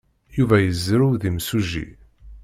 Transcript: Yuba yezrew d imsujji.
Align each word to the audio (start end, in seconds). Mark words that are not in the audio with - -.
Yuba 0.37 0.57
yezrew 0.59 1.11
d 1.21 1.23
imsujji. 1.29 1.87